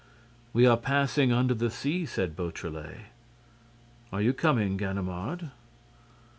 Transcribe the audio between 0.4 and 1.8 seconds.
"We are passing under the